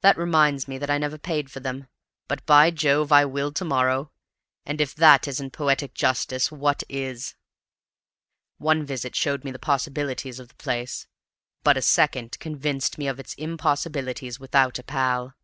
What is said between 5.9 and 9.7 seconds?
justice, what is? One visit showed me the